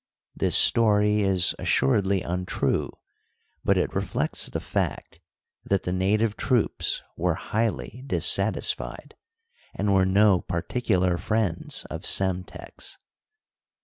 [0.35, 2.89] This story is assuredly untrue,
[3.63, 5.19] but it reflects the fact
[5.63, 9.15] that the native troops were highly dis satisfied,
[9.75, 12.97] and were no particular friends of Psemtek's.